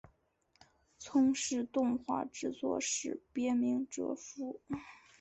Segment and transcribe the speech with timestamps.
[0.97, 4.59] 从事动画制作时别名哲夫。